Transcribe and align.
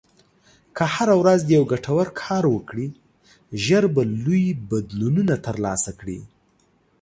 که 0.75 0.83
هره 0.95 1.15
ورځ 1.21 1.41
یو 1.55 1.63
ګټور 1.71 2.07
کار 2.21 2.43
وکړې، 2.55 2.87
ژر 3.63 3.83
به 3.95 4.03
لوی 4.23 4.45
بدلونونه 4.69 5.35
ترلاسه 5.47 5.91
کړې. 5.99 6.19